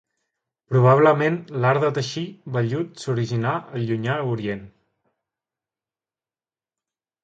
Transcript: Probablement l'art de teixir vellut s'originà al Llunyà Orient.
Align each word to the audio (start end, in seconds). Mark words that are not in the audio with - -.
Probablement 0.73 1.37
l'art 1.65 1.83
de 1.83 1.91
teixir 1.99 2.25
vellut 2.57 3.05
s'originà 3.05 3.53
al 3.61 3.87
Llunyà 3.87 4.19
Orient. 4.33 4.67